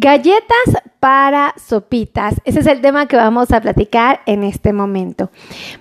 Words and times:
Galletas 0.00 0.80
para 1.00 1.56
sopitas. 1.58 2.36
Ese 2.44 2.60
es 2.60 2.66
el 2.68 2.80
tema 2.80 3.08
que 3.08 3.16
vamos 3.16 3.50
a 3.50 3.60
platicar 3.60 4.20
en 4.26 4.44
este 4.44 4.72
momento. 4.72 5.28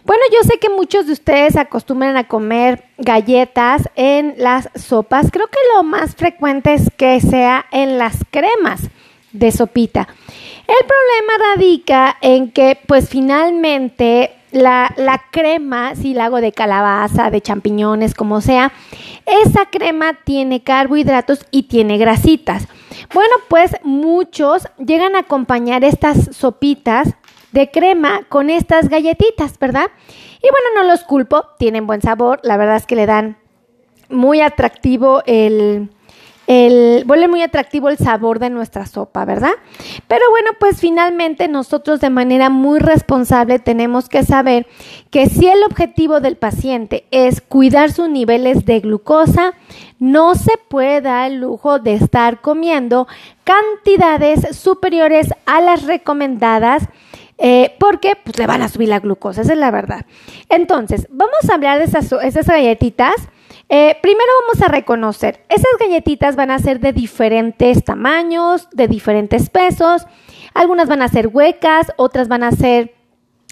Bueno, 0.06 0.24
yo 0.34 0.40
sé 0.42 0.58
que 0.58 0.72
muchos 0.72 1.06
de 1.06 1.14
ustedes 1.14 1.56
acostumbran 1.56 2.18
a 2.18 2.28
comer 2.28 2.86
galletas 2.98 3.88
en 3.96 4.34
las 4.40 4.70
sopas. 4.74 5.30
Creo 5.32 5.46
que 5.46 5.60
lo 5.76 5.84
más 5.84 6.16
frecuente 6.16 6.74
es 6.74 6.90
que 6.98 7.22
sea 7.22 7.68
en 7.72 8.00
las 8.00 8.18
cremas 8.32 8.90
de 9.34 9.52
sopita. 9.52 10.08
El 10.66 10.88
problema 10.88 11.54
radica 11.54 12.18
en 12.20 12.50
que 12.50 12.80
pues 12.88 13.10
finalmente 13.10 14.32
la, 14.50 14.96
la, 14.98 15.26
crema, 15.30 15.94
si 15.94 16.16
la 16.16 16.26
hago 16.26 16.42
de 16.42 16.54
calabaza, 16.54 17.30
de 17.30 17.42
champiñones, 17.42 18.16
como 18.16 18.42
sea, 18.42 18.72
esa 19.46 19.68
crema 19.68 20.16
tiene 20.24 20.64
carbohidratos 20.64 21.46
y 21.52 21.64
tiene 21.64 22.00
grasitas. 22.00 22.68
Bueno, 23.14 23.34
pues 23.48 23.76
muchos 23.84 24.68
llegan 24.78 25.16
a 25.16 25.20
acompañar 25.20 25.84
estas 25.84 26.36
sopitas 26.36 27.10
de 27.52 27.72
crema 27.72 28.22
con 28.30 28.50
estas 28.50 28.90
galletitas, 28.90 29.58
¿verdad? 29.60 29.88
Y 30.38 30.48
bueno, 30.50 30.68
no 30.76 30.84
los 30.84 31.04
culpo, 31.04 31.46
tienen 31.58 31.88
buen 31.88 32.02
sabor, 32.02 32.40
la 32.44 32.58
verdad 32.58 32.76
es 32.78 32.86
que 32.86 32.96
le 32.96 33.06
dan 33.06 33.38
muy 34.10 34.42
atractivo 34.42 35.22
el, 35.26 35.90
el, 36.48 37.04
vuelve 37.06 37.28
muy 37.28 37.42
atractivo 37.42 37.90
el 37.90 37.98
sabor 37.98 38.40
de 38.40 38.50
nuestra 38.50 38.86
sopa, 38.86 39.26
¿verdad? 39.26 39.52
Pero 40.08 40.24
bueno, 40.30 40.52
pues 40.60 40.80
finalmente 40.80 41.50
nosotros 41.50 42.00
de 42.00 42.10
manera 42.10 42.50
muy 42.50 42.80
responsable 42.80 43.60
tenemos 43.60 44.08
que 44.08 44.24
saber 44.24 44.66
que 45.12 45.28
si 45.28 45.48
el 45.48 45.64
objetivo 45.64 46.22
del 46.22 46.38
paciente 46.38 47.06
es 47.12 47.42
cuidar 47.42 47.92
sus 47.92 48.10
niveles 48.10 48.66
de 48.66 48.80
glucosa, 48.80 49.54
no 50.00 50.36
se 50.36 50.54
puede 50.70 51.02
dar 51.02 51.32
el 51.32 51.40
lujo 51.40 51.80
de 51.80 51.94
estar 51.94 52.42
comiendo 52.42 53.08
cantidades 53.44 54.58
superiores 54.58 55.34
a 55.46 55.62
las 55.62 55.84
recomendadas. 55.84 56.88
Eh, 57.40 57.76
porque 57.80 58.14
pues, 58.16 58.40
le 58.40 58.48
van 58.48 58.64
a 58.64 58.68
subir 58.68 58.90
la 58.90 59.00
glucosa, 59.00 59.42
esa 59.42 59.54
es 59.54 59.60
la 59.60 59.70
verdad. 59.70 60.08
Entonces, 60.50 61.08
vamos 61.12 61.48
a 61.48 61.54
hablar 61.54 61.78
de 61.78 61.86
esas, 61.86 62.48
galletitas 62.48 63.14
eh, 63.70 63.96
primero 64.02 64.32
vamos 64.42 64.62
a 64.64 64.72
reconocer, 64.72 65.44
esas 65.50 65.72
galletitas 65.80 66.36
van 66.36 66.52
a 66.52 66.58
ser 66.58 66.80
de 66.80 66.94
diferentes 66.94 67.84
tamaños, 67.84 68.70
de 68.72 68.88
diferentes 68.88 69.50
pesos, 69.50 70.08
algunas 70.54 70.88
van 70.88 71.02
a 71.02 71.10
ser 71.10 71.28
huecas, 71.28 71.92
otras 71.98 72.28
van 72.28 72.44
a 72.44 72.52
ser 72.52 72.97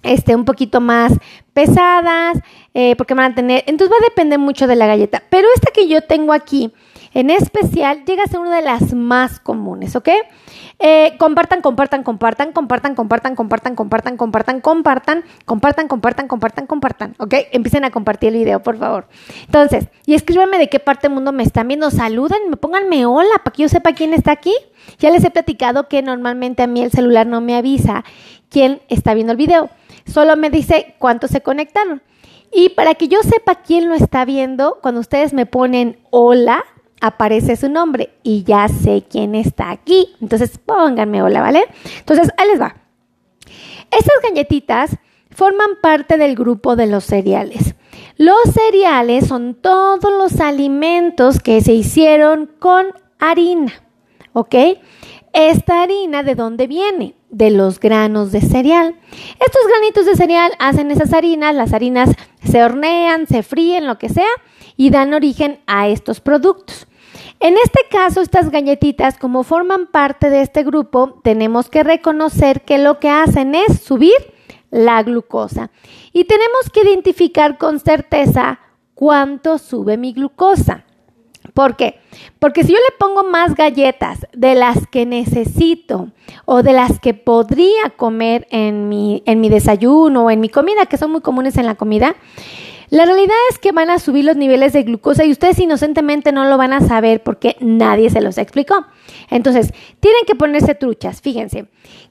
este, 0.06 0.36
un 0.36 0.45
poquito 0.45 0.81
más 0.81 1.14
pesadas, 1.53 2.38
eh, 2.73 2.95
porque 2.95 3.14
van 3.14 3.31
a 3.31 3.36
tener, 3.36 3.64
entonces 3.67 3.92
va 3.94 4.06
a 4.06 4.09
depender 4.09 4.39
mucho 4.39 4.67
de 4.67 4.75
la 4.75 4.88
galleta. 4.88 5.23
Pero 5.30 5.47
esta 5.56 5.72
que 5.72 5.88
yo 5.88 6.02
tengo 6.02 6.34
aquí, 6.34 6.72
en 7.16 7.30
especial, 7.30 8.03
llega 8.03 8.23
a 8.23 8.27
ser 8.27 8.41
una 8.41 8.58
de 8.58 8.61
las 8.61 8.94
más 8.94 9.39
comunes, 9.39 9.95
¿ok? 9.95 10.09
Eh, 10.80 11.16
compartan, 11.17 11.61
compartan, 11.61 12.03
compartan, 12.03 12.52
compartan, 12.52 12.94
compartan, 12.94 13.35
compartan, 13.35 13.75
compartan, 13.77 14.17
compartan, 14.17 14.59
compartan, 14.59 15.23
compartan, 15.45 15.88
compartan, 15.88 16.27
compartan, 16.27 16.67
compartan, 16.67 17.16
¿ok? 17.17 17.33
Empiecen 17.53 17.85
a 17.85 17.91
compartir 17.91 18.33
el 18.33 18.39
video, 18.39 18.61
por 18.61 18.77
favor. 18.77 19.07
Entonces, 19.45 19.88
y 20.05 20.13
escríbanme 20.13 20.57
de 20.57 20.67
qué 20.67 20.81
parte 20.81 21.07
del 21.07 21.16
mundo 21.16 21.31
me 21.31 21.44
están 21.44 21.69
viendo, 21.69 21.89
saluden, 21.89 22.49
me 22.49 22.57
pónganme 22.57 23.05
hola 23.05 23.38
para 23.45 23.53
que 23.53 23.61
yo 23.61 23.69
sepa 23.69 23.94
quién 23.94 24.13
está 24.13 24.33
aquí. 24.33 24.53
Ya 25.00 25.09
les 25.09 25.23
he 25.23 25.31
platicado 25.31 25.88
que 25.88 26.02
normalmente 26.02 26.63
a 26.63 26.67
mí 26.67 26.81
el 26.81 26.91
celular 26.91 27.25
no 27.25 27.39
me 27.39 27.55
avisa 27.55 28.03
quién 28.50 28.81
está 28.89 29.13
viendo 29.13 29.31
el 29.31 29.38
video, 29.38 29.69
solo 30.05 30.35
me 30.35 30.50
dice 30.50 30.95
cuántos 31.00 31.31
se 31.31 31.39
conectaron. 31.39 32.02
Y 32.52 32.69
para 32.69 32.95
que 32.95 33.07
yo 33.07 33.19
sepa 33.23 33.55
quién 33.55 33.88
lo 33.88 33.95
está 33.95 34.25
viendo, 34.25 34.79
cuando 34.81 35.00
ustedes 35.00 35.33
me 35.33 35.45
ponen 35.45 35.97
hola, 36.09 36.66
aparece 37.01 37.55
su 37.55 37.69
nombre 37.69 38.11
y 38.23 38.43
ya 38.43 38.67
sé 38.67 39.05
quién 39.09 39.35
está 39.35 39.69
aquí. 39.69 40.15
Entonces 40.21 40.57
pónganme 40.57 41.21
hola, 41.21 41.41
¿vale? 41.41 41.65
Entonces, 41.99 42.29
ahí 42.38 42.47
les 42.49 42.61
va. 42.61 42.75
Estas 43.91 44.15
galletitas 44.23 44.97
forman 45.29 45.79
parte 45.81 46.17
del 46.17 46.35
grupo 46.35 46.75
de 46.75 46.88
los 46.88 47.03
cereales. 47.03 47.75
Los 48.17 48.38
cereales 48.53 49.28
son 49.28 49.55
todos 49.55 50.11
los 50.17 50.39
alimentos 50.39 51.39
que 51.39 51.61
se 51.61 51.73
hicieron 51.73 52.50
con 52.59 52.88
harina, 53.19 53.73
¿ok? 54.34 54.55
Esta 55.34 55.84
harina, 55.84 56.23
¿de 56.23 56.35
dónde 56.35 56.66
viene? 56.66 57.16
De 57.29 57.51
los 57.51 57.81
granos 57.81 58.31
de 58.31 58.39
cereal. 58.39 58.95
Estos 59.11 59.67
granitos 59.67 60.05
de 60.05 60.16
cereal 60.16 60.53
hacen 60.59 60.91
esas 60.91 61.11
harinas, 61.13 61.53
las 61.53 61.73
harinas 61.73 62.11
se 62.41 62.63
hornean, 62.63 63.28
se 63.28 63.44
fríen, 63.44 63.85
lo 63.85 63.97
que 63.97 64.07
sea, 64.07 64.29
y 64.78 64.90
dan 64.90 65.13
origen 65.13 65.59
a 65.68 65.88
estos 65.88 66.19
productos. 66.19 66.88
En 67.40 67.56
este 67.58 67.81
caso, 67.90 68.22
estas 68.22 68.50
galletitas, 68.50 69.18
como 69.18 69.44
forman 69.44 69.88
parte 69.88 70.30
de 70.30 70.41
este 70.41 70.63
grupo, 70.63 71.19
tenemos 71.24 71.69
que 71.69 71.84
reconocer 71.84 72.62
que 72.62 72.78
lo 72.78 73.00
que 73.00 73.09
hacen 73.09 73.56
es 73.56 73.81
subir 73.81 74.16
la 74.72 75.03
glucosa. 75.03 75.69
Y 76.12 76.25
tenemos 76.25 76.69
que 76.72 76.81
identificar 76.81 77.58
con 77.58 77.80
certeza 77.80 78.59
cuánto 78.94 79.58
sube 79.58 79.97
mi 79.97 80.14
glucosa. 80.14 80.85
¿Por 81.53 81.75
qué? 81.75 82.00
Porque 82.40 82.64
si 82.64 82.74
yo 82.74 82.78
le 82.78 82.97
pongo 82.97 83.24
más 83.24 83.56
galletas 83.56 84.28
de 84.34 84.56
las 84.56 84.88
que 84.88 85.06
necesito 85.06 86.09
o 86.46 86.64
de 86.64 86.74
las 86.74 87.00
que 87.00 87.14
podría 87.14 87.91
comer 87.96 88.47
en 88.50 88.90
mi, 88.90 89.24
en 89.25 89.40
mi 89.40 89.50
desayuno 89.50 90.25
o 90.25 90.31
en 90.31 90.40
mi 90.40 90.50
comida, 90.50 90.85
que 90.85 90.97
son 90.97 91.12
muy 91.12 91.22
comunes 91.22 91.58
en 91.58 91.66
la 91.66 91.75
comida, 91.75 92.16
la 92.90 93.06
realidad 93.06 93.35
es 93.50 93.59
que 93.59 93.72
van 93.72 93.90
a 93.90 94.00
subir 94.00 94.25
los 94.25 94.35
niveles 94.35 94.73
de 94.73 94.84
glucosa 94.84 95.25
y 95.25 95.31
ustedes 95.31 95.59
inocentemente 95.59 96.31
no 96.31 96.46
lo 96.46 96.57
van 96.57 96.73
a 96.73 96.81
saber 96.81 97.23
porque 97.23 97.56
nadie 97.59 98.09
se 98.09 98.22
los 98.22 98.38
explicó. 98.38 98.85
Entonces, 99.29 99.73
tienen 100.00 100.25
que 100.25 100.35
ponerse 100.35 100.75
truchas, 100.75 101.22
fíjense. 101.22 101.68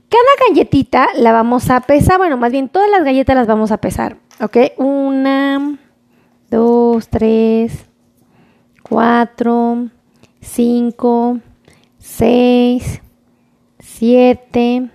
Cada 0.09 0.49
galletita 0.49 1.09
la 1.17 1.33
vamos 1.33 1.71
a 1.71 1.81
pesar, 1.81 2.19
bueno, 2.19 2.37
más 2.37 2.53
bien 2.53 2.69
todas 2.69 2.91
las 2.91 3.05
galletas 3.05 3.35
las 3.37 3.47
vamos 3.47 3.73
a 3.73 3.79
pesar, 3.79 4.19
¿ok? 4.41 4.57
Una, 4.77 5.79
dos, 6.51 7.09
tres, 7.09 7.87
cuatro, 8.83 9.89
cinco, 10.41 11.41
seis, 11.99 13.01
siete, 13.81 14.89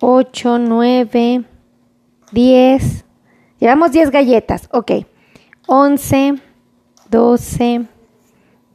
ocho, 0.00 0.58
nueve, 0.58 1.44
diez, 2.32 3.04
Llevamos 3.60 3.92
10 3.92 4.10
galletas. 4.10 4.68
Ok. 4.72 5.06
11, 5.66 6.34
12, 7.10 7.86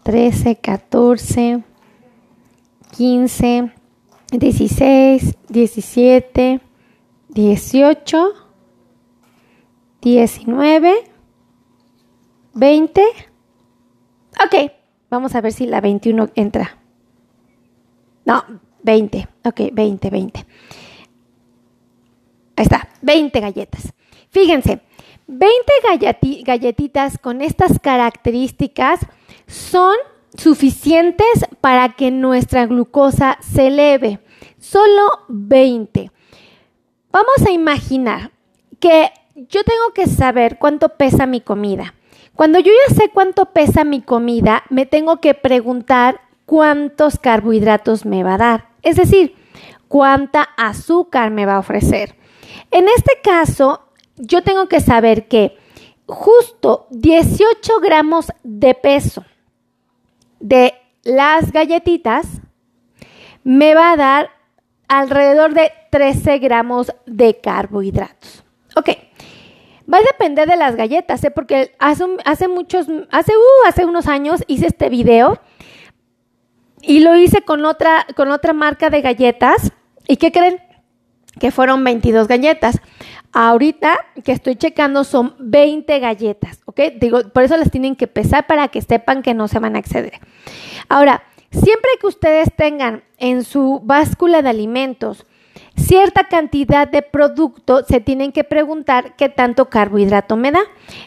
13, 0.04 0.56
14, 0.58 1.64
15, 2.96 3.72
16, 4.32 5.36
17, 5.50 6.62
18, 7.30 8.34
19, 10.02 10.94
20. 12.54 13.02
Ok. 14.46 14.72
Vamos 15.10 15.36
a 15.36 15.42
ver 15.42 15.52
si 15.52 15.66
la 15.66 15.82
21 15.82 16.30
entra. 16.36 16.78
No, 18.26 18.44
20. 18.84 19.28
Ok, 19.44 19.62
20, 19.74 20.10
20. 20.10 20.46
Ahí 22.58 22.64
está, 22.64 22.88
20 23.02 23.40
galletas. 23.40 23.95
Fíjense, 24.36 24.82
20 25.28 25.56
galletitas 26.44 27.18
con 27.18 27.40
estas 27.42 27.80
características 27.80 29.00
son 29.48 29.96
suficientes 30.38 31.46
para 31.62 31.94
que 31.94 32.12
nuestra 32.12 32.66
glucosa 32.66 33.38
se 33.40 33.68
eleve. 33.68 34.20
Solo 34.60 35.22
20. 35.30 36.12
Vamos 37.14 37.48
a 37.48 37.52
imaginar 37.52 38.32
que 38.82 39.10
yo 39.36 39.64
tengo 39.64 39.94
que 39.94 40.06
saber 40.06 40.58
cuánto 40.58 40.90
pesa 40.90 41.26
mi 41.28 41.40
comida. 41.40 41.94
Cuando 42.34 42.60
yo 42.60 42.74
ya 42.90 42.94
sé 42.94 43.12
cuánto 43.14 43.54
pesa 43.54 43.86
mi 43.86 44.02
comida, 44.02 44.64
me 44.70 44.86
tengo 44.86 45.22
que 45.22 45.34
preguntar 45.34 46.20
cuántos 46.46 47.20
carbohidratos 47.20 48.06
me 48.06 48.26
va 48.26 48.34
a 48.34 48.40
dar. 48.40 48.70
Es 48.82 48.98
decir, 48.98 49.38
cuánta 49.88 50.42
azúcar 50.58 51.32
me 51.32 51.46
va 51.46 51.56
a 51.56 51.60
ofrecer. 51.60 52.18
En 52.72 52.90
este 52.90 53.14
caso, 53.24 53.85
yo 54.18 54.44
tengo 54.44 54.68
que 54.68 54.80
saber 54.80 55.28
que 55.28 55.58
justo 56.08 56.88
18 56.92 57.80
gramos 57.82 58.32
de 58.44 58.74
peso 58.74 59.26
de 60.40 60.74
las 61.04 61.52
galletitas 61.52 62.28
me 63.44 63.76
va 63.76 63.92
a 63.92 63.98
dar 63.98 64.30
alrededor 64.88 65.54
de 65.54 65.72
13 65.92 66.40
gramos 66.40 66.92
de 67.06 67.40
carbohidratos. 67.40 68.44
Ok, 68.76 68.90
va 69.92 70.00
a 70.00 70.02
depender 70.02 70.48
de 70.48 70.58
las 70.58 70.76
galletas, 70.76 71.24
¿eh? 71.24 71.32
porque 71.32 71.76
hace, 71.80 72.04
hace 72.26 72.48
muchos, 72.48 72.88
hace, 73.12 73.32
uh, 73.32 73.68
hace 73.68 73.86
unos 73.86 74.08
años 74.08 74.44
hice 74.48 74.68
este 74.68 74.90
video 74.90 75.40
y 76.82 77.00
lo 77.00 77.16
hice 77.16 77.42
con 77.42 77.66
otra, 77.66 78.06
con 78.16 78.32
otra 78.32 78.54
marca 78.54 78.90
de 78.90 79.02
galletas. 79.02 79.72
¿Y 80.08 80.18
qué 80.18 80.32
creen? 80.32 80.62
Que 81.40 81.52
fueron 81.52 81.84
22 81.84 82.28
galletas. 82.28 82.80
Ahorita 83.36 84.00
que 84.24 84.32
estoy 84.32 84.56
checando 84.56 85.04
son 85.04 85.36
20 85.40 86.00
galletas, 86.00 86.62
¿ok? 86.66 86.80
Digo, 87.00 87.22
por 87.34 87.44
eso 87.44 87.58
las 87.58 87.70
tienen 87.70 87.96
que 87.96 88.08
pesar 88.08 88.48
para 88.48 88.70
que 88.70 88.82
sepan 88.82 89.22
que 89.22 89.34
no 89.34 89.48
se 89.48 89.60
van 89.60 89.76
a 89.76 89.80
exceder. 89.80 90.20
Ahora, 90.90 91.22
Siempre 91.56 91.92
que 92.02 92.08
ustedes 92.08 92.54
tengan 92.54 93.04
en 93.18 93.46
su 93.46 93.80
báscula 93.82 94.42
de 94.42 94.50
alimentos 94.50 95.26
cierta 95.78 96.26
cantidad 96.26 96.86
de 96.86 97.02
producto, 97.02 97.86
se 97.86 98.02
tienen 98.02 98.34
que 98.34 98.44
preguntar 98.44 99.16
qué 99.16 99.30
tanto 99.30 99.70
carbohidrato 99.70 100.36
me 100.36 100.52
da. 100.52 100.62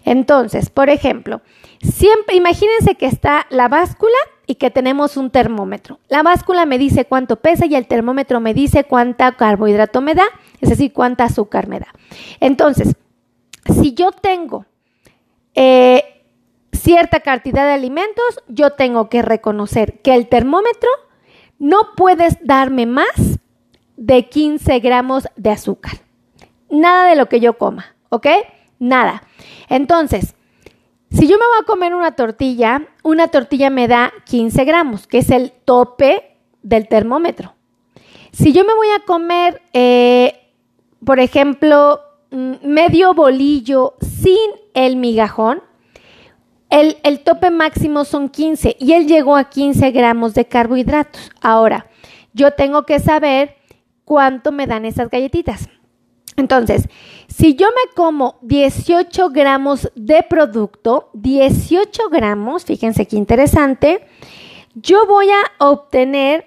Entonces, 0.05 0.71
por 0.71 0.89
ejemplo, 0.89 1.43
siempre 1.83 2.37
imagínense 2.37 2.95
que 2.95 3.07
está 3.07 3.47
la 3.51 3.69
báscula 3.69 4.17
y 4.49 4.55
que 4.55 4.71
tenemos 4.71 5.19
un 5.19 5.31
termómetro. 5.31 6.01
La 6.09 6.23
báscula 6.23 6.65
me 6.65 6.79
dice 6.79 7.05
cuánto 7.05 7.37
pesa 7.37 7.67
y 7.67 7.77
el 7.77 7.87
termómetro 7.87 8.41
me 8.41 8.55
dice 8.55 8.85
cuánta 8.85 9.33
carbohidrato 9.33 10.01
me 10.01 10.15
da, 10.15 10.25
es 10.63 10.71
decir, 10.71 10.93
cuánta 10.95 11.25
azúcar 11.25 11.69
me 11.69 11.79
da. 11.79 11.89
Entonces, 12.41 12.97
si 13.67 13.93
yo 13.93 14.11
tengo 14.11 14.65
eh, 15.55 16.25
cierta 16.73 17.21
cantidad 17.21 17.67
de 17.67 17.75
alimentos, 17.75 18.43
yo 18.49 18.71
tengo 18.71 19.11
que 19.11 19.21
reconocer 19.21 20.01
que 20.01 20.15
el 20.15 20.29
termómetro 20.29 20.89
no 21.59 21.95
puede 21.95 22.29
darme 22.43 22.87
más 22.87 23.39
de 23.99 24.31
15 24.31 24.81
gramos 24.81 25.29
de 25.37 25.51
azúcar. 25.51 25.93
Nada 26.71 27.11
de 27.11 27.17
lo 27.17 27.29
que 27.29 27.41
yo 27.41 27.59
coma, 27.59 27.97
¿ok? 28.09 28.29
Nada. 28.79 29.25
Entonces, 29.69 30.35
si 31.11 31.27
yo 31.27 31.39
me 31.39 31.47
voy 31.47 31.59
a 31.63 31.67
comer 31.67 31.95
una 31.95 32.13
tortilla, 32.13 32.87
una 33.03 33.29
tortilla 33.29 33.71
me 33.71 33.89
da 33.89 34.13
15 34.27 34.65
gramos, 34.65 35.07
que 35.07 35.19
es 35.19 35.31
el 35.31 35.53
tope 35.65 36.37
del 36.63 36.87
termómetro. 36.89 37.55
Si 38.33 38.53
yo 38.53 38.65
me 38.65 38.75
voy 38.75 38.89
a 38.91 39.05
comer, 39.05 39.63
eh, 39.73 40.53
por 41.05 41.19
ejemplo, 41.19 42.01
mm, 42.31 42.57
medio 42.63 43.15
bolillo 43.15 43.95
sin 44.01 44.37
el 44.75 44.97
migajón, 44.97 45.63
el, 46.69 46.99
el, 47.03 47.21
tope 47.21 47.51
máximo 47.51 48.05
son 48.05 48.29
15 48.29 48.77
y 48.79 48.93
él 48.93 49.07
llegó 49.07 49.37
a 49.37 49.49
15 49.49 49.91
gramos 49.91 50.35
de 50.35 50.45
carbohidratos. 50.45 51.31
Ahora, 51.41 51.87
yo 52.35 52.51
tengo 52.51 52.85
que 52.85 53.01
saber 53.01 53.57
cuánto 54.05 54.53
me 54.53 54.67
dan 54.67 54.85
esas 54.85 55.09
galletitas. 55.09 55.71
Entonces, 56.39 56.89
si 57.27 57.57
yo 57.57 57.67
me 57.67 57.93
como 57.95 58.39
18 58.43 59.31
gramos 59.31 59.91
de 59.95 60.23
producto, 60.23 61.11
18 61.15 62.09
gramos, 62.11 62.65
fíjense 62.65 63.07
qué 63.07 63.17
interesante, 63.17 64.07
yo 64.75 65.05
voy 65.07 65.27
a 65.31 65.67
obtener 65.67 66.47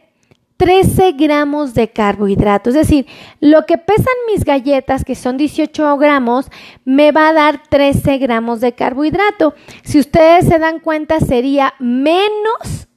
13 0.55 1.13
gramos 1.13 1.73
de 1.73 1.89
carbohidrato. 1.89 2.69
Es 2.69 2.75
decir, 2.75 3.05
lo 3.39 3.65
que 3.65 3.77
pesan 3.77 4.13
mis 4.31 4.45
galletas, 4.45 5.03
que 5.03 5.15
son 5.15 5.35
18 5.35 5.97
gramos, 5.97 6.45
me 6.85 7.11
va 7.11 7.29
a 7.29 7.33
dar 7.33 7.63
13 7.67 8.17
gramos 8.17 8.61
de 8.61 8.73
carbohidrato. 8.73 9.55
Si 9.83 9.99
ustedes 9.99 10.47
se 10.47 10.57
dan 10.57 10.79
cuenta, 10.79 11.19
sería 11.19 11.73
menos 11.79 12.87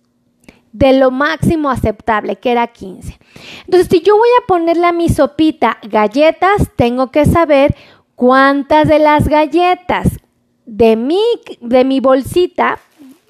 de 0.75 0.93
lo 0.93 1.13
máximo 1.13 1.71
aceptable, 1.71 2.37
que 2.37 2.51
era 2.51 2.67
15. 2.67 3.19
Entonces, 3.65 3.89
si 3.89 4.01
yo 4.01 4.17
voy 4.17 4.29
a 4.43 4.47
ponerle 4.47 4.89
a 4.89 4.93
mi 4.93 5.09
sopita 5.09 5.79
galletas, 5.89 6.69
tengo 6.77 7.13
que 7.13 7.25
saber 7.27 7.77
cuántas 8.17 8.89
de 8.89 8.99
las 8.99 9.29
galletas 9.29 10.09
de 10.67 10.97
mi, 10.97 11.23
de 11.61 11.85
mi 11.85 12.01
bolsita, 12.01 12.81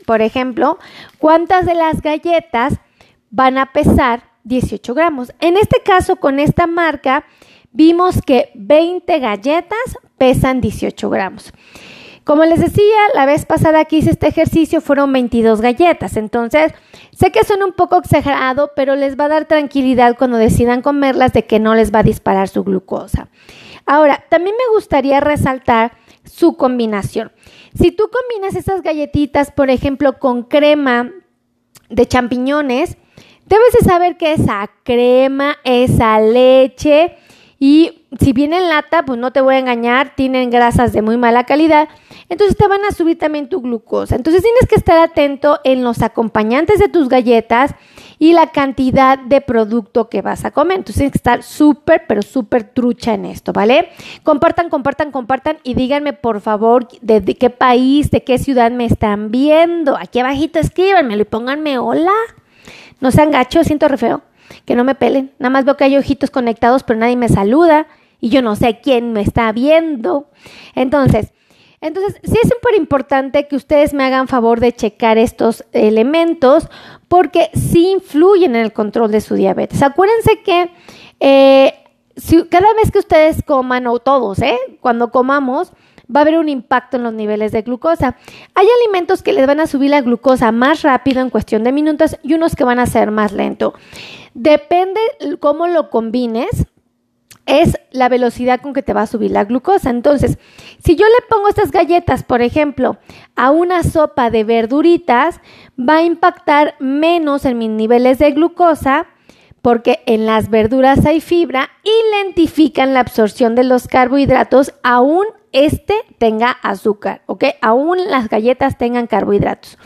por 0.07 0.23
ejemplo, 0.23 0.79
cuántas 1.19 1.67
de 1.67 1.75
las 1.75 2.01
galletas 2.01 2.81
van 3.29 3.59
a 3.59 3.73
pesar 3.73 4.23
18 4.45 4.95
gramos. 4.95 5.35
En 5.41 5.59
este 5.59 5.83
caso, 5.85 6.17
con 6.17 6.41
esta 6.41 6.67
marca, 6.67 7.27
vimos 7.73 8.23
que 8.25 8.53
20 8.55 9.19
galletas 9.19 9.99
pesan 10.17 10.63
18 10.63 11.11
gramos. 11.11 11.53
Como 12.25 12.47
les 12.47 12.59
decía, 12.59 12.97
la 13.13 13.27
vez 13.27 13.45
pasada 13.45 13.85
que 13.85 13.97
hice 13.97 14.11
este 14.11 14.29
ejercicio 14.29 14.81
fueron 14.81 15.13
22 15.13 15.61
galletas. 15.61 16.17
Entonces, 16.17 16.73
sé 17.13 17.31
que 17.31 17.45
suena 17.45 17.67
un 17.67 17.75
poco 17.75 17.99
exagerado, 17.99 18.73
pero 18.75 18.97
les 18.97 19.21
va 19.21 19.27
a 19.27 19.29
dar 19.29 19.45
tranquilidad 19.45 20.17
cuando 20.17 20.39
decidan 20.39 20.81
comerlas 20.81 21.35
de 21.35 21.45
que 21.45 21.61
no 21.61 21.75
les 21.75 21.95
va 21.95 21.99
a 21.99 22.03
disparar 22.03 22.49
su 22.49 22.65
glucosa. 22.65 23.29
Ahora, 23.85 24.25
también 24.31 24.57
me 24.57 24.75
gustaría 24.75 25.21
resaltar 25.21 25.93
su 26.25 26.57
combinación. 26.57 27.31
Si 27.75 27.93
tú 27.93 28.09
combinas 28.11 28.57
esas 28.57 28.83
galletitas, 28.83 29.51
por 29.51 29.69
ejemplo, 29.69 30.19
con 30.19 30.45
crema 30.45 31.11
de 31.91 32.07
champiñones, 32.07 32.97
debes 33.45 33.73
de 33.79 33.85
saber 33.85 34.17
que 34.17 34.33
esa 34.33 34.71
crema, 34.83 35.59
esa 35.65 36.19
leche 36.21 37.19
y 37.59 38.03
si 38.19 38.33
viene 38.33 38.59
en 38.59 38.69
lata, 38.69 39.05
pues 39.05 39.19
no 39.19 39.33
te 39.33 39.41
voy 39.41 39.55
a 39.55 39.59
engañar, 39.59 40.15
tienen 40.17 40.51
grasas 40.51 40.93
de 40.93 41.03
muy 41.03 41.17
mala 41.17 41.45
calidad, 41.45 41.89
entonces 42.29 42.57
te 42.57 42.67
van 42.67 42.85
a 42.85 42.93
subir 42.93 43.19
también 43.19 43.49
tu 43.49 43.61
glucosa. 43.61 44.17
Entonces 44.17 44.43
tienes 44.43 44.67
que 44.69 44.75
estar 44.75 44.99
atento 44.99 45.61
en 45.65 45.85
los 45.85 46.03
acompañantes 46.03 46.79
de 46.79 46.89
tus 46.89 47.09
galletas 47.09 47.75
y 48.19 48.33
la 48.33 48.49
cantidad 48.53 49.19
de 49.19 49.41
producto 49.41 50.09
que 50.09 50.23
vas 50.23 50.45
a 50.45 50.51
comer. 50.51 50.79
Entonces 50.79 50.97
tienes 50.97 51.13
que 51.13 51.19
estar 51.19 51.43
súper, 51.43 52.05
pero 52.07 52.23
súper 52.23 52.65
trucha 52.65 53.15
en 53.15 53.27
esto, 53.27 53.53
¿vale? 53.53 53.91
Compartan, 54.23 54.71
compartan, 54.71 55.11
compartan 55.11 55.59
y 55.63 55.75
díganme 55.75 56.13
por 56.13 56.41
favor 56.41 56.89
de, 57.01 57.23
qué 57.23 57.51
país, 57.51 58.11
de 58.11 58.25
qué 58.25 58.39
ciudad 58.39 58.71
me 58.71 58.87
están 58.87 59.31
viendo. 59.31 59.97
Aquí 59.97 60.19
abajito 60.21 60.59
escríbanmelo 60.59 61.23
y 61.23 61.27
pónganme 61.27 61.79
hola. 61.79 62.13
No 63.01 63.11
sean 63.11 63.31
gachos, 63.31 63.67
siento 63.67 63.89
re 63.89 63.99
feo 63.99 64.23
que 64.65 64.75
no 64.75 64.85
me 64.85 64.95
pelen. 64.95 65.33
Nada 65.39 65.51
más 65.51 65.65
veo 65.65 65.77
que 65.77 65.85
hay 65.85 65.97
ojitos 65.97 66.31
conectados, 66.31 66.83
pero 66.83 66.99
nadie 66.99 67.17
me 67.17 67.29
saluda 67.29 67.87
y 68.21 68.31
yo 68.31 68.43
no 68.43 68.57
sé 68.57 68.81
quién 68.83 69.13
me 69.13 69.21
está 69.21 69.53
viendo. 69.53 70.29
Entonces, 70.75 71.33
entonces 71.81 72.19
sí 72.23 72.37
es 72.43 72.49
súper 72.49 72.75
importante 72.77 73.47
que 73.47 73.57
ustedes 73.57 73.93
me 73.93 74.05
hagan 74.05 74.29
favor 74.29 74.61
de 74.61 74.73
checar 74.73 75.19
estos 75.19 75.65
elementos 75.73 76.69
porque 77.09 77.51
sí 77.53 77.91
influyen 77.91 78.57
en 78.57 78.63
el 78.63 78.73
control 78.73 79.11
de 79.11 79.21
su 79.21 79.35
diabetes. 79.35 79.83
Acuérdense 79.83 80.41
que 80.43 80.71
eh, 81.21 81.75
cada 82.49 82.73
vez 82.75 82.91
que 82.91 82.99
ustedes 82.99 83.43
coman, 83.43 83.87
o 83.87 83.99
todos, 83.99 84.41
¿eh? 84.41 84.59
cuando 84.81 85.11
comamos, 85.11 85.73
va 86.15 86.21
a 86.21 86.23
haber 86.23 86.39
un 86.39 86.49
impacto 86.49 86.97
en 86.97 87.03
los 87.03 87.13
niveles 87.13 87.53
de 87.53 87.63
glucosa. 87.63 88.17
Hay 88.55 88.67
alimentos 88.83 89.23
que 89.23 89.33
les 89.33 89.47
van 89.47 89.61
a 89.61 89.67
subir 89.67 89.91
la 89.91 90.01
glucosa 90.01 90.53
más 90.53 90.83
rápido 90.83 91.21
en 91.21 91.31
cuestión 91.31 91.65
de 91.65 91.73
minutos 91.73 92.17
y 92.23 92.35
unos 92.35 92.57
que 92.57 92.65
van 92.65 92.79
a 92.79 92.87
ser 92.87 93.11
más 93.11 93.33
lento. 93.33 93.75
Depende 94.35 95.01
cómo 95.41 95.67
lo 95.69 95.91
combines, 95.91 96.67
es 97.47 97.79
la 97.91 98.09
velocidad 98.09 98.61
con 98.61 98.73
que 98.73 98.83
te 98.83 98.93
va 98.95 99.03
a 99.03 99.07
subir 99.07 99.31
la 99.31 99.45
glucosa. 99.45 99.91
Entonces, 99.91 100.39
si 100.83 100.97
yo 100.97 101.07
le 101.07 101.27
pongo 101.29 101.49
estas 101.49 101.71
galletas, 101.71 102.23
por 102.23 102.43
ejemplo, 102.43 102.97
a 103.37 103.51
una 103.51 103.83
sopa 103.83 104.31
de 104.31 104.45
verduritas, 104.45 105.41
va 105.79 105.97
a 105.97 106.03
impactar 106.03 106.75
menos 106.81 107.45
en 107.45 107.59
mis 107.59 107.71
niveles 107.71 108.19
de 108.19 108.33
glucosa 108.33 109.07
porque 109.65 110.03
en 110.05 110.27
las 110.27 110.51
verduras 110.51 111.07
hay 111.07 111.23
fibra 111.23 111.71
y 111.83 112.19
lentifican 112.19 112.93
la 112.93 113.01
absorción 113.01 113.55
de 113.55 113.65
los 113.65 113.89
carbohidratos 113.89 114.75
aún 114.83 115.25
este 115.53 115.95
tenga 116.19 116.51
azúcar, 116.51 117.23
¿ok? 117.25 117.45
Aún 117.63 117.97
las 118.11 118.29
galletas 118.29 118.77
tengan 118.77 119.07
carbohidratos. 119.07 119.79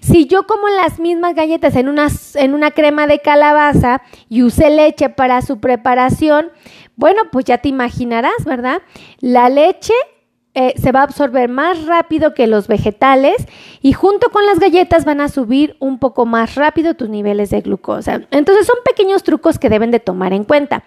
Si 0.00 0.24
yo 0.24 0.46
como 0.46 0.66
las 0.68 0.98
mismas 0.98 1.34
galletas 1.34 1.76
en 1.76 1.90
una, 1.90 2.08
en 2.36 2.54
una 2.54 2.70
crema 2.70 3.06
de 3.06 3.18
calabaza 3.18 4.00
y 4.30 4.44
usé 4.44 4.70
leche 4.70 5.10
para 5.10 5.42
su 5.42 5.60
preparación, 5.60 6.50
bueno, 6.96 7.24
pues 7.30 7.44
ya 7.44 7.58
te 7.58 7.68
imaginarás, 7.68 8.46
¿verdad? 8.46 8.80
La 9.20 9.50
leche 9.50 9.92
eh, 10.60 10.74
se 10.76 10.90
va 10.90 11.00
a 11.00 11.02
absorber 11.04 11.48
más 11.48 11.86
rápido 11.86 12.34
que 12.34 12.48
los 12.48 12.66
vegetales 12.66 13.36
y 13.80 13.92
junto 13.92 14.30
con 14.30 14.44
las 14.44 14.58
galletas 14.58 15.04
van 15.04 15.20
a 15.20 15.28
subir 15.28 15.76
un 15.78 16.00
poco 16.00 16.26
más 16.26 16.56
rápido 16.56 16.94
tus 16.94 17.08
niveles 17.08 17.50
de 17.50 17.60
glucosa. 17.60 18.22
Entonces 18.32 18.66
son 18.66 18.74
pequeños 18.84 19.22
trucos 19.22 19.60
que 19.60 19.68
deben 19.68 19.92
de 19.92 20.00
tomar 20.00 20.32
en 20.32 20.42
cuenta. 20.42 20.82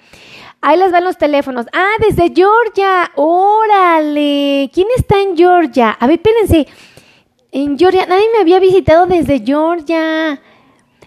Ahí 0.59 0.77
les 0.77 0.91
van 0.91 1.05
los 1.05 1.17
teléfonos. 1.17 1.67
Ah, 1.71 1.93
desde 2.05 2.33
Georgia. 2.35 3.13
Órale. 3.15 4.69
¿Quién 4.73 4.87
está 4.97 5.21
en 5.21 5.37
Georgia? 5.37 5.91
A 5.97 6.05
ver, 6.05 6.17
espérense. 6.17 6.67
En 7.53 7.79
Georgia. 7.79 8.05
Nadie 8.07 8.25
me 8.33 8.41
había 8.41 8.59
visitado 8.59 9.05
desde 9.05 9.39
Georgia. 9.39 10.37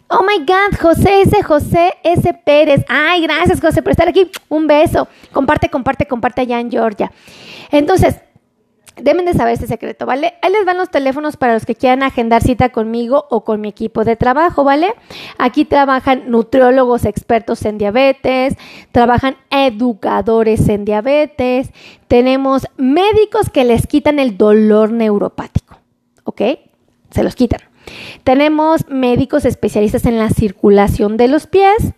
Oh 0.09 0.23
my 0.23 0.39
God, 0.39 0.81
José 0.81 1.21
S. 1.21 1.43
José 1.43 1.93
S. 2.03 2.33
Pérez. 2.47 2.83
Ay, 2.89 3.21
gracias, 3.25 3.61
José, 3.61 3.83
por 3.83 3.91
estar 3.91 4.09
aquí. 4.09 4.31
Un 4.49 4.67
beso. 4.67 5.07
Comparte, 5.33 5.69
comparte, 5.69 6.07
comparte 6.07 6.41
allá 6.41 6.59
en 6.61 6.71
Georgia. 6.71 7.13
Entonces, 7.71 8.17
Deben 8.97 9.25
de 9.25 9.35
saber 9.35 9.55
este 9.55 9.67
secreto, 9.67 10.07
¿vale? 10.07 10.35
Ahí 10.41 10.53
les 10.53 10.65
van 10.65 10.77
los 10.77 10.89
teléfonos 10.89 11.37
para 11.37 11.55
los 11.55 11.67
que 11.67 11.75
quieran 11.75 12.05
agendar 12.05 12.43
cita 12.43 12.69
conmigo 12.69 13.27
o 13.29 13.43
con 13.43 13.61
mi 13.61 13.69
equipo 13.69 14.05
de 14.05 14.15
trabajo, 14.15 14.63
¿vale? 14.63 14.95
Aquí 15.37 15.65
trabajan 15.65 16.31
nutriólogos 16.31 17.05
expertos 17.05 17.65
en 17.65 17.77
diabetes, 17.77 18.55
trabajan 18.93 19.37
educadores 19.51 20.69
en 20.69 20.85
diabetes, 20.85 21.71
tenemos 22.07 22.69
médicos 22.77 23.51
que 23.51 23.65
les 23.65 23.89
quitan 23.89 24.21
el 24.21 24.39
dolor 24.39 24.93
neuropático, 24.93 25.77
¿ok? 26.23 26.43
Se 27.11 27.25
los 27.25 27.35
quitan. 27.35 27.61
Tenemos 28.23 28.89
médicos 28.89 29.45
especialistas 29.45 30.07
en 30.07 30.19
la 30.19 30.31
circulación 30.31 31.17
de 31.17 31.29
los 31.29 31.49
pies. 31.49 31.95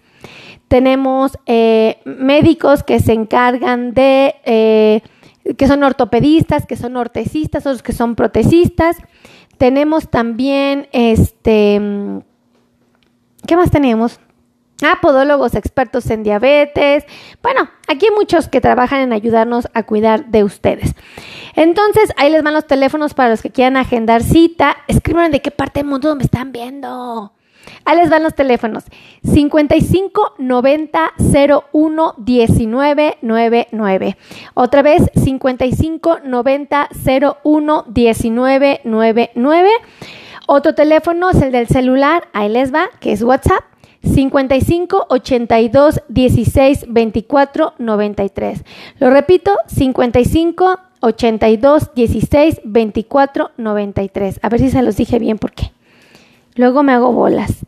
Tenemos 0.69 1.38
eh, 1.45 1.99
médicos 2.05 2.83
que 2.83 3.00
se 3.00 3.12
encargan 3.12 3.93
de... 3.93 4.35
Eh, 4.45 5.03
que 5.57 5.67
son 5.67 5.83
ortopedistas, 5.83 6.67
que 6.67 6.76
son 6.76 6.97
ortesistas, 6.97 7.67
otros 7.67 7.83
que 7.83 7.93
son 7.93 8.15
protesistas. 8.17 8.97
Tenemos 9.59 10.11
también 10.11 10.88
este 10.93 11.81
¿qué 13.47 13.57
más 13.57 13.71
teníamos? 13.71 14.21
Ah, 14.83 14.99
podólogos 15.00 15.55
expertos 15.55 16.11
en 16.11 16.23
diabetes. 16.23 17.05
Bueno, 17.43 17.71
aquí 17.88 18.07
hay 18.07 18.15
muchos 18.15 18.49
que 18.49 18.61
trabajan 18.61 19.00
en 19.00 19.12
ayudarnos 19.15 19.69
a 19.73 19.85
cuidar 19.85 20.26
de 20.26 20.45
ustedes. 20.45 20.95
Entonces, 21.55 22.12
ahí 22.19 22.31
les 22.31 22.43
van 22.43 22.53
los 22.53 22.67
teléfonos 22.67 23.15
para 23.15 23.31
los 23.31 23.41
que 23.41 23.50
quieran 23.50 23.79
agendar 23.79 24.23
cita. 24.23 24.76
Escriban 24.87 25.31
de 25.31 25.41
qué 25.41 25.50
parte 25.50 25.81
del 25.81 25.88
mundo 25.88 26.15
me 26.15 26.25
están 26.25 26.53
viendo. 26.53 27.33
Ahí 27.85 27.97
les 27.97 28.11
van 28.11 28.23
los 28.23 28.35
teléfonos. 28.35 28.85
55 29.23 30.35
90 30.39 31.13
01 31.73 32.15
19 32.19 33.19
99. 33.23 34.17
Otra 34.55 34.83
vez, 34.83 35.03
55 35.15 36.19
90 36.25 36.89
01 37.45 37.85
19 37.89 38.81
99. 38.85 39.71
Otro 40.47 40.75
teléfono 40.75 41.31
es 41.31 41.43
el 41.43 41.53
del 41.53 41.67
celular. 41.67 42.29
Ahí 42.33 42.49
les 42.49 42.73
va, 42.73 42.89
que 43.01 43.13
es 43.13 43.23
WhatsApp. 43.23 43.65
55 44.03 45.07
82 45.09 46.01
16 46.09 46.85
24 46.89 47.75
93. 47.79 48.65
Lo 49.01 49.11
repito, 49.11 49.57
55 49.67 50.79
82 51.01 51.91
16 51.95 52.61
24 52.65 53.51
93. 53.57 54.41
A 54.43 54.49
ver 54.49 54.61
si 54.61 54.71
se 54.71 54.83
los 54.83 54.97
dije 54.97 55.19
bien 55.19 55.39
porque 55.39 55.73
luego 56.57 56.83
me 56.83 56.93
hago 56.93 57.13
bolas. 57.13 57.65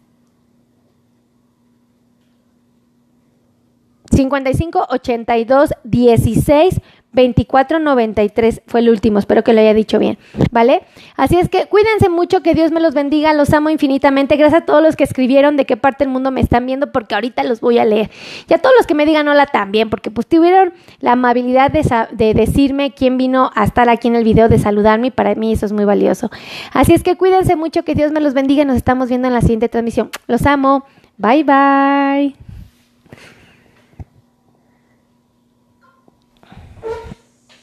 55 4.11 4.87
82 4.91 5.71
16 5.85 6.81
2493 7.13 8.63
fue 8.67 8.81
el 8.81 8.91
último, 8.91 9.19
espero 9.19 9.43
que 9.43 9.53
lo 9.53 9.61
haya 9.61 9.73
dicho 9.73 9.99
bien, 9.99 10.19
¿vale? 10.51 10.83
Así 11.17 11.39
es 11.39 11.49
que 11.49 11.67
cuídense 11.67 12.09
mucho, 12.11 12.43
que 12.43 12.55
Dios 12.55 12.71
me 12.71 12.81
los 12.81 12.95
bendiga, 12.95 13.33
los 13.33 13.53
amo 13.55 13.71
infinitamente. 13.71 14.37
Gracias 14.37 14.63
a 14.63 14.67
todos 14.67 14.83
los 14.83 14.95
que 14.95 15.05
escribieron 15.05 15.57
de 15.57 15.65
qué 15.65 15.77
parte 15.77 16.05
del 16.05 16.13
mundo 16.13 16.31
me 16.31 16.41
están 16.41 16.67
viendo, 16.67 16.93
porque 16.93 17.15
ahorita 17.15 17.45
los 17.45 17.61
voy 17.61 17.79
a 17.79 17.85
leer. 17.85 18.11
Y 18.49 18.55
a 18.55 18.59
todos 18.59 18.75
los 18.77 18.87
que 18.87 18.95
me 18.95 19.07
digan 19.07 19.27
hola 19.27 19.47
también, 19.47 19.89
porque 19.89 20.11
pues 20.11 20.27
tuvieron 20.27 20.75
la 21.01 21.13
amabilidad 21.13 21.71
de, 21.71 21.83
de 22.13 22.35
decirme 22.35 22.93
quién 22.93 23.17
vino 23.17 23.51
a 23.55 23.65
estar 23.65 23.89
aquí 23.89 24.09
en 24.09 24.17
el 24.17 24.25
video, 24.25 24.49
de 24.49 24.59
saludarme, 24.59 25.09
y 25.09 25.11
para 25.11 25.35
mí 25.35 25.53
eso 25.53 25.65
es 25.65 25.73
muy 25.73 25.87
valioso. 25.87 26.31
Así 26.73 26.93
es 26.93 27.03
que 27.03 27.17
cuídense 27.17 27.57
mucho, 27.57 27.85
que 27.85 27.95
Dios 27.95 28.13
me 28.13 28.21
los 28.21 28.35
bendiga, 28.35 28.65
nos 28.65 28.77
estamos 28.77 29.09
viendo 29.09 29.29
en 29.29 29.35
la 29.35 29.41
siguiente 29.41 29.69
transmisión. 29.69 30.11
Los 30.27 30.45
amo, 30.47 30.85
bye 31.17 31.43
bye. 31.43 32.48